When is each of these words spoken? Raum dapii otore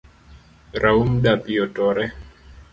Raum 0.83 1.11
dapii 1.27 1.61
otore 1.67 2.11